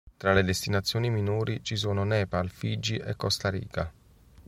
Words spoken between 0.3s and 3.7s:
le destinazioni minori ci sono Nepal, Figi e Costa